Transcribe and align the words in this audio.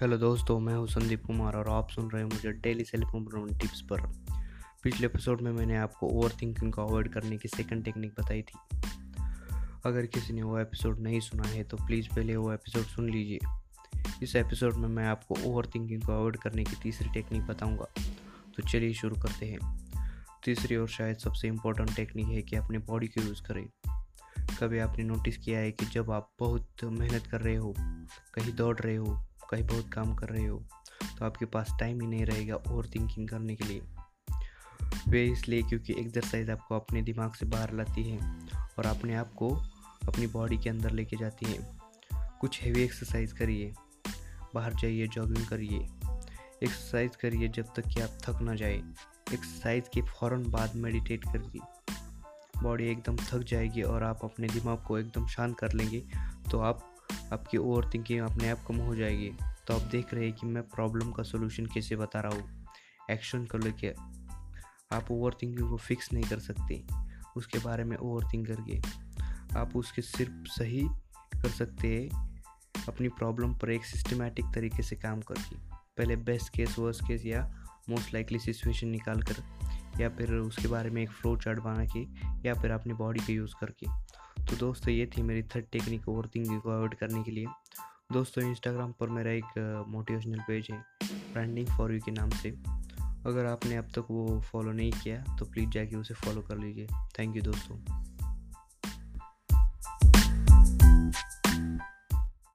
Hello 0.00 0.18
दोस्तों, 0.18 0.60
मैं 0.60 0.74
हूँ 0.74 0.86
संदीप 0.86 1.24
कुमार 1.26 1.56
और 1.56 1.68
आप 1.68 1.90
सुन 1.90 2.10
रहे 2.10 2.22
हैं 2.22 2.30
मुझे 2.30 2.52
डेली 2.52 2.84
सेल्फ 2.84 3.08
इम्प्रूवमेंट 3.14 3.60
टिप्स 3.60 3.80
पर। 3.80 4.00
पिछले 4.82 5.06
एपिसोड 5.06 5.40
में 5.40 5.52
मैंने 5.52 5.76
आपको 5.76 6.06
ओवर 6.06 6.32
थिंकिंग 6.42 6.72
को 6.72 6.82
अवॉइड 6.82 7.12
करने 7.12 7.36
की 7.36 7.48
सेकंड 7.48 7.84
टेक्निक 7.84 8.12
बताई 8.20 8.42
थी। 8.42 8.58
अगर 9.86 10.06
किसी 10.06 10.32
ने 10.32 10.42
वो 10.42 10.58
एपिसोड 10.58 11.00
नहीं 11.00 11.20
सुना 11.20 11.48
है 11.48 11.64
तो 11.64 11.76
प्लीज़ 11.76 12.08
पहले 12.08 12.36
वो 12.36 12.52
एपिसोड 12.52 12.82
सुन 12.82 13.10
लीजिए। 13.10 13.38
इस 14.22 14.36
एपिसोड 14.36 14.74
में 14.74 14.88
मैं 14.88 15.06
आपको 15.06 15.36
ओवर 15.44 15.66
थिंकिंग 15.66 16.02
को 16.02 16.12
अवॉइड 16.12 16.36
करने 16.36 16.64
की 16.64 16.76
तीसरी 16.82 17.08
टेक्निक 17.08 17.42
बताऊँगा। 17.42 17.86
तो 18.56 18.62
चलिए 18.62 18.94
शुरू 18.94 19.16
करते 19.16 19.46
हैं। 19.46 19.80
तीसरी 20.44 20.76
और 20.76 20.88
शायद 20.88 21.16
सबसे 21.16 21.48
इम्पोर्टेंट 21.48 21.96
टेक्निक 21.96 22.26
है 22.26 22.42
कि 22.42 22.56
अपनी 22.56 22.78
बॉडी 22.78 23.06
को 23.06 23.22
यूज़ 23.22 23.42
करें। 23.42 23.66
कभी 24.60 24.78
आपने 24.78 25.04
नोटिस 25.04 25.36
किया 25.36 25.58
है 25.58 25.72
कि 25.72 25.86
जब 25.86 26.10
आप 26.10 26.32
बहुत 26.38 26.68
मेहनत 26.84 27.26
कर 27.26 27.40
रहे 27.40 27.56
हो, 27.56 27.74
कहीं 28.34 28.52
दौड़ 28.52 28.78
रहे 28.78 28.96
हो 28.96 29.24
कहीं 29.50 29.64
बहुत 29.64 29.92
काम 29.92 30.14
कर 30.14 30.28
रहे 30.28 30.46
हो 30.46 30.62
तो 31.18 31.24
आपके 31.24 31.44
पास 31.46 31.72
टाइम 31.80 32.00
ही 32.00 32.06
नहीं 32.06 32.24
रहेगा 32.26 32.54
ओवर 32.54 32.86
थिंकिंग 32.86 33.28
करने 33.28 33.56
के 33.56 33.64
लिए। 33.64 33.82
वे 35.08 35.24
इसलिए 35.24 35.62
क्योंकि 35.62 35.94
एक्सरसाइज 36.00 36.50
आपको 36.50 36.74
अपने 36.74 37.02
दिमाग 37.02 37.34
से 37.34 37.46
बाहर 37.46 37.72
लाती 37.72 38.02
है 38.10 38.18
और 38.78 38.86
अपने 38.86 39.14
आप 39.14 39.32
को 39.32 39.48
अपनी 40.08 40.26
बॉडी 40.26 40.58
के 40.58 40.70
अंदर 40.70 40.90
लेके 40.90 41.16
जाती 41.16 41.46
है। 41.46 41.58
कुछ 42.40 42.60
हैवी 42.62 42.82
एक्सरसाइज 42.82 43.32
करिए, 43.32 43.72
बाहर 44.54 44.74
जाइए 44.74 45.06
जॉगिंग 45.06 45.46
करिए। 45.46 45.78
एक्सरसाइज 46.62 47.16
करिए 47.16 47.48
जब 47.48 47.72
तक 47.76 47.88
कि 47.88 48.00
आप 48.00 48.18
थक 48.22 48.40
ना 48.42 48.54
जाए। 48.54 48.76
एक्सरसाइज 49.34 49.88
के 49.94 50.02
फ़ौर 50.02 50.34
बाद 50.48 50.76
मेडिटेट 50.76 51.24
करिए। 51.24 51.60
बॉडी 52.62 52.84
एकदम 52.84 53.16
थक 53.16 53.42
जाएगी 53.48 53.82
और 53.82 54.02
आप 54.02 54.24
अपने 54.24 54.48
दिमाग 54.48 54.82
को 54.84 54.98
एकदम 54.98 55.26
शांत 55.26 55.58
कर 55.58 55.72
लेंगे 55.72 56.02
तो 56.50 56.60
आप 56.60 56.94
आपकी 57.32 57.56
ओवर 57.56 57.90
थिंकिंग 57.94 58.20
अपने 58.20 58.50
आप 58.50 58.64
कम 58.68 58.76
हो 58.76 58.94
जाएगी। 58.94 59.32
तो 59.66 59.74
आप 59.74 59.82
देख 59.82 60.14
रहे 60.14 60.24
हैं 60.24 60.32
कि 60.32 60.46
मैं 60.46 60.62
प्रॉब्लम 60.62 61.12
का 61.12 61.22
सोल्यूशन 61.22 61.66
कैसे 61.66 61.96
बता 61.96 62.20
रहा 62.20 62.34
हूँ। 62.34 62.66
एक्शन 63.10 63.44
को 63.44 63.58
लेके 63.58 63.94
आप 64.92 65.10
ओवर 65.10 65.34
थिंकिंग 65.42 65.70
को 65.70 65.76
फिक्स 65.76 66.12
नहीं 66.12 66.24
कर 66.24 66.38
सकते। 66.38 66.84
उसके 67.36 67.58
बारे 67.58 67.84
में 67.84 67.96
ओवर 67.96 68.24
थिंक 68.34 68.46
करके। 68.46 68.80
आप 69.58 69.76
उसके 69.76 70.02
सिर्फ़ 70.02 70.32
सही 70.32 70.88
कर 71.42 71.48
सकते 71.48 71.88
हैं। 71.88 72.42
अपनी 72.88 73.08
प्रॉब्लम 73.08 73.54
पर 73.54 73.70
एक 73.70 73.84
सिस्टमेटिक 73.84 74.44
तरीके 74.54 74.82
से 74.82 74.96
काम 74.96 75.20
करके। 75.20 75.56
पहले 75.76 76.16
बेस्ट 76.16 76.52
केस 76.52 76.78
वर्स्ट 76.78 77.02
केस 77.08 77.26
या 77.26 77.64
मोस्ट 77.90 78.14
लाइकली 78.14 78.38
सिचुएशन 78.38 78.88
निकाल 78.88 79.22
कर 79.22 79.34
या 80.00 80.08
फिर 80.08 80.34
उसके 80.34 80.68
बारे 80.68 80.90
में 80.90 81.02
एक 81.02 81.10
फ्लो 81.10 81.36
चार्ट 81.36 81.58
बना 81.58 81.84
के 81.84 82.00
या 82.48 82.54
फिर 82.54 82.70
अपनी 82.70 82.94
बॉडी 82.94 83.20
का 83.20 83.32
यूज़ 83.32 83.54
करके। 83.60 83.86
तो 84.50 84.56
दोस्तों 84.56 84.92
ये 84.94 85.06
थी 85.06 85.22
मेरी 85.22 85.42
थर्ड 85.44 85.64
टेक्निक 85.72 86.08
ओवर 86.08 86.26
थिंकिंग 86.26 86.60
को 86.60 86.70
अवॉइड 86.70 86.94
करने 86.94 87.22
के 87.22 87.30
लिए। 87.30 87.46
दोस्तों 88.12 88.44
इंस्टाग्राम 88.44 88.92
पर 88.92 89.08
मेरा 89.08 89.30
एक 89.30 89.84
मोटिवेशनल 89.88 90.38
पेज 90.38 90.68
है 90.70 90.78
ब्रांडिंग 91.32 91.66
फॉर 91.68 91.92
यू 91.92 92.00
के 92.00 92.10
नाम 92.10 92.30
से। 92.30 92.50
अगर 93.26 93.46
आपने 93.46 93.76
अब 93.76 93.88
तक 93.96 94.06
वो 94.10 94.40
फॉलो 94.42 94.72
नहीं 94.72 94.92
किया 94.92 95.22
तो 95.38 95.44
प्लीज़ 95.44 95.70
जाके 95.70 95.96
उसे 95.96 96.14
फॉलो 96.14 96.40
कर 96.40 96.58
लीजिए। 96.58 96.86
थैंक 97.18 97.36
यू 97.36 97.42
दोस्तों। 97.42 97.76